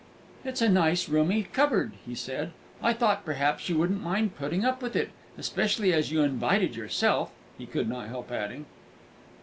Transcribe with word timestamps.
"It's 0.43 0.63
a 0.63 0.67
nice 0.67 1.07
roomy 1.07 1.43
cupboard," 1.43 1.91
he 2.07 2.15
said. 2.15 2.53
"I 2.81 2.91
thought 2.91 3.23
perhaps 3.23 3.69
you 3.69 3.77
wouldn't 3.77 4.01
mind 4.01 4.35
putting 4.35 4.65
up 4.65 4.81
with 4.81 4.95
it, 4.95 5.11
especially 5.37 5.93
as 5.93 6.11
you 6.11 6.23
invited 6.23 6.75
yourself," 6.75 7.29
he 7.55 7.67
could 7.67 7.87
not 7.87 8.07
help 8.07 8.31
adding. 8.31 8.65